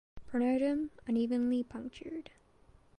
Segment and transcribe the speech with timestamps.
[0.25, 2.31] Pronotum unevenly punctured.